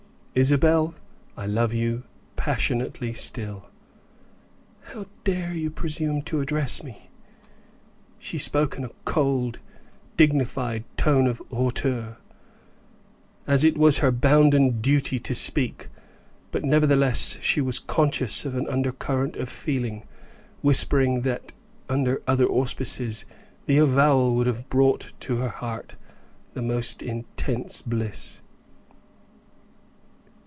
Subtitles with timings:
[0.33, 0.95] Isabel,
[1.35, 2.03] I love you
[2.37, 3.69] passionately still."
[4.83, 7.09] "How dare you presume so to address me?"
[8.17, 9.59] She spoke in a cold,
[10.15, 12.17] dignified tone of hauteur,
[13.45, 15.89] as it was her bounden duty to speak;
[16.51, 20.05] but, nevertheless, she was conscious of an undercurrent of feeling,
[20.61, 21.51] whispering that,
[21.89, 23.25] under other auspices,
[23.65, 25.97] the avowal would have brought to her heart
[26.53, 28.39] the most intense bliss.